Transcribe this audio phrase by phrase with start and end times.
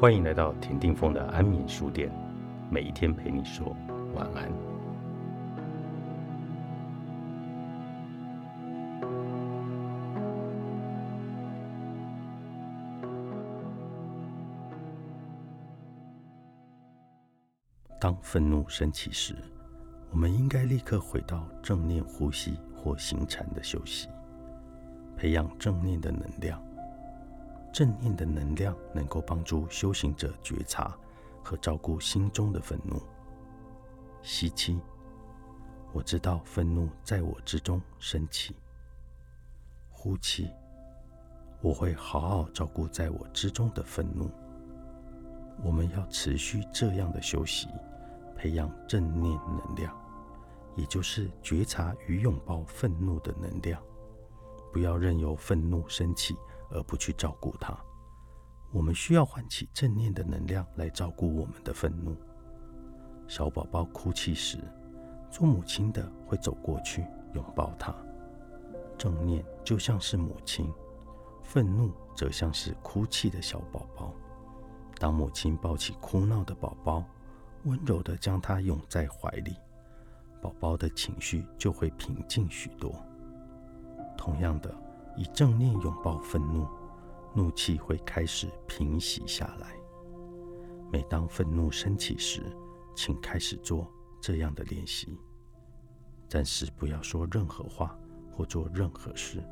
[0.00, 2.10] 欢迎来到田定峰的安眠书店，
[2.70, 3.76] 每一天陪你说
[4.14, 4.50] 晚安。
[18.00, 19.36] 当愤怒升起时，
[20.10, 24.08] 我们应该立刻回到正念呼吸或行禅的休息，
[25.14, 26.58] 培养正念的能量。
[27.72, 30.96] 正念的能量能够帮助修行者觉察
[31.42, 33.00] 和照顾心中的愤怒。
[34.22, 34.78] 吸气，
[35.92, 38.54] 我知道愤怒在我之中升起。
[39.90, 40.50] 呼气，
[41.60, 44.30] 我会好好照顾在我之中的愤怒。
[45.62, 47.68] 我们要持续这样的休息，
[48.36, 49.94] 培养正念能量，
[50.74, 53.80] 也就是觉察与拥抱愤怒的能量。
[54.72, 56.36] 不要任由愤怒升起。
[56.70, 57.76] 而不去照顾他，
[58.72, 62.16] 我们需要唤起正念的能量来照顾我们的愤怒。
[63.26, 64.58] 小宝宝哭泣时，
[65.30, 67.04] 做母亲的会走过去
[67.34, 67.94] 拥抱他。
[68.96, 70.72] 正念就像是母亲，
[71.42, 74.14] 愤怒则像是哭泣的小宝宝。
[74.98, 77.04] 当母亲抱起哭闹的宝宝，
[77.64, 79.56] 温柔地将他拥在怀里，
[80.40, 82.94] 宝宝的情绪就会平静许多。
[84.16, 84.74] 同样的。
[85.20, 86.66] 以正念拥抱愤怒，
[87.34, 89.76] 怒气会开始平息下来。
[90.90, 92.42] 每当愤怒升起时，
[92.96, 93.86] 请开始做
[94.18, 95.18] 这样的练习。
[96.26, 97.94] 暂时不要说任何话
[98.34, 99.44] 或做任何事。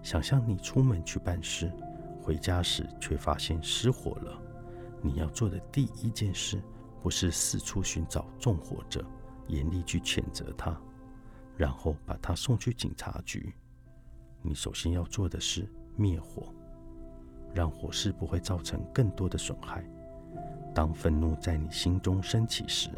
[0.00, 1.72] 想象你出门去办事，
[2.22, 4.40] 回家时却发现失火了。
[5.02, 6.62] 你要做的第一件事，
[7.02, 9.04] 不是四处寻找纵火者，
[9.48, 10.80] 严厉去谴责他，
[11.56, 13.52] 然后把他送去警察局。
[14.42, 16.52] 你首先要做的是灭火，
[17.52, 19.84] 让火势不会造成更多的损害。
[20.74, 22.88] 当愤怒在你心中升起时，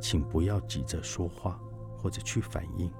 [0.00, 1.60] 请不要急着说话
[1.98, 2.90] 或者去反应，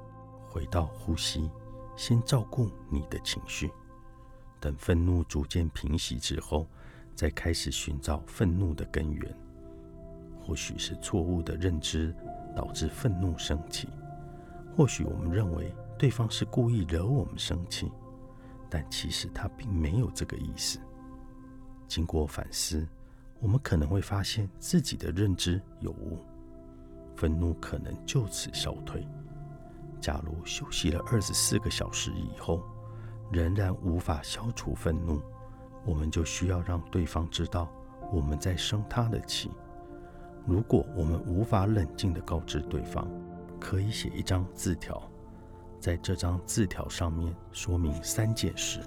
[0.49, 1.51] 回到呼吸，
[1.97, 3.71] 先照顾你的情绪。
[4.61, 6.69] 等愤怒逐渐平息之后，
[7.17, 9.37] 再开始寻找愤怒的根源。
[10.41, 12.15] 或许是错误的认知
[12.55, 13.89] 导致愤怒升起，
[14.77, 15.75] 或许我们认为。
[16.03, 17.89] 对方是故意惹我们生气，
[18.69, 20.81] 但其实他并没有这个意思。
[21.87, 22.85] 经过反思，
[23.39, 26.19] 我们可能会发现自己的认知有误，
[27.15, 29.07] 愤怒可能就此消退。
[30.01, 32.65] 假如休息了二十四个小时以后，
[33.31, 35.23] 仍然无法消除愤怒，
[35.87, 37.71] 我们就需要让对方知道
[38.11, 39.53] 我们在生他的气。
[40.49, 43.09] 如果我们无法冷静地告知对方，
[43.61, 45.01] 可以写一张字条。
[45.83, 48.79] 在这张字条上面说明三件事：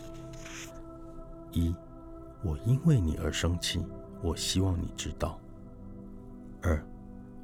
[1.51, 1.75] 一，
[2.41, 3.85] 我因为你而生气，
[4.21, 5.37] 我希望你知道；
[6.61, 6.81] 二，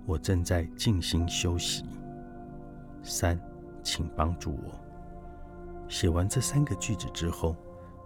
[0.06, 1.84] 我正在静心休息；
[3.04, 3.38] 三，
[3.84, 4.72] 请帮助我。
[5.90, 7.58] 写完这三个句子之后，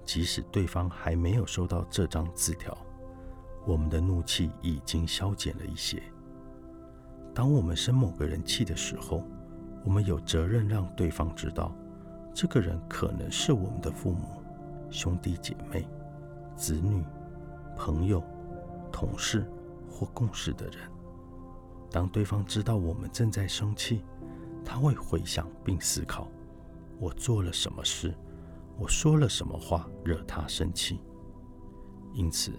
[0.03, 2.75] 即使对方还没有收到这张字条，
[3.67, 6.01] 我们的怒气已经消减了一些。
[7.35, 9.23] 当我们生某个人气的时候，
[9.85, 11.73] 我们有责任让对方知道，
[12.33, 14.41] 这个人可能是我们的父母、
[14.89, 15.87] 兄弟姐妹、
[16.55, 17.03] 子女、
[17.77, 18.21] 朋友、
[18.91, 19.49] 同事
[19.87, 20.77] 或共事的人。
[21.91, 24.03] 当对方知道我们正在生气，
[24.65, 26.27] 他会回想并思考：
[26.99, 28.11] 我做了什么事，
[28.79, 30.99] 我说了什么话惹他生气。
[32.13, 32.51] 因此，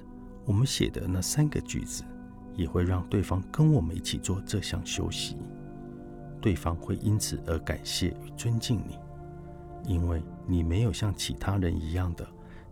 [0.45, 2.05] 我们写的那三个句子
[2.55, 5.37] 也会让对方跟我们一起做这项休息。
[6.47, 8.97] 对方会因此而感谢与尊敬你，
[9.83, 12.25] 因为你没有像其他人一样的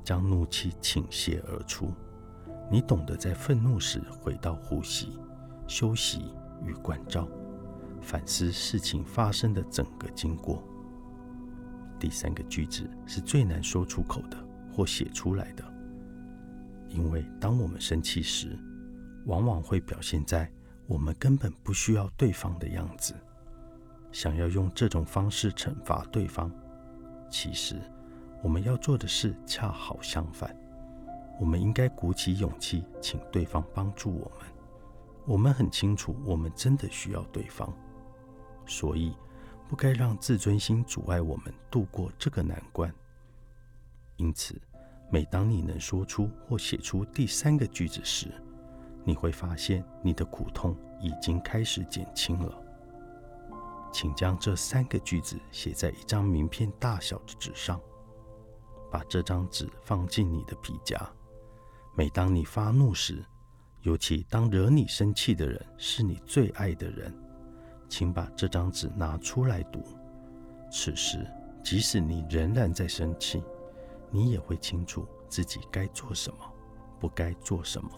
[0.04, 1.92] 将怒气倾泻而出。
[2.70, 5.18] 你懂得在愤怒时回到呼吸、
[5.66, 6.26] 休息
[6.62, 7.26] 与关照，
[8.00, 10.62] 反思事情发生的整个经过。
[11.98, 14.36] 第三个句子是最难说出口的
[14.72, 15.64] 或写出来的，
[16.86, 18.56] 因为当我们生气时，
[19.26, 20.48] 往往会表现在
[20.86, 23.12] 我们根本不需要对方的样子。
[24.14, 26.48] 想要用这种方式惩罚对方，
[27.28, 27.74] 其实
[28.44, 30.56] 我们要做的事恰好相反。
[31.40, 34.48] 我们应该鼓起勇气，请对方帮助我们。
[35.26, 37.74] 我们很清楚，我们真的需要对方，
[38.66, 39.16] 所以
[39.68, 42.94] 不该让自尊心阻碍我们度过这个难关。
[44.16, 44.54] 因此，
[45.10, 48.28] 每当你能说出或写出第三个句子时，
[49.02, 52.63] 你会发现你的苦痛已经开始减轻了。
[53.94, 57.80] 请将这三个句子写在一张名片大小的纸上，
[58.90, 61.00] 把这张纸放进你的皮夹。
[61.94, 63.24] 每当你发怒时，
[63.82, 67.16] 尤其当惹你生气的人是你最爱的人，
[67.88, 69.80] 请把这张纸拿出来读。
[70.72, 71.24] 此时，
[71.62, 73.44] 即使你仍然在生气，
[74.10, 76.38] 你也会清楚自己该做什么，
[76.98, 77.88] 不该做什么。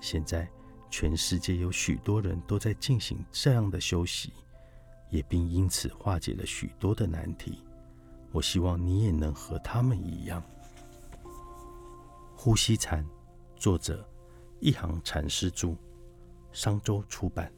[0.00, 0.50] 现在，
[0.90, 4.32] 全世界有许多人都在进行这样的休息，
[5.14, 7.62] 也并因此化解了许多的难题。
[8.32, 10.42] 我希望你也能和他们一样。
[12.34, 13.06] 呼吸禅，
[13.54, 14.04] 作者。
[14.58, 15.76] 一行禅师著，
[16.50, 17.52] 商周出版。